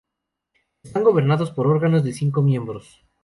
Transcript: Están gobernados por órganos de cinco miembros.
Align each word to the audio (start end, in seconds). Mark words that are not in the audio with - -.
Están 0.81 1.03
gobernados 1.03 1.51
por 1.51 1.67
órganos 1.67 2.03
de 2.03 2.11
cinco 2.13 2.41
miembros. 2.41 3.03